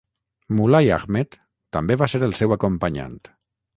[0.59, 1.37] Moulai Ahmed
[1.77, 3.19] també va ser el seu acompanyant.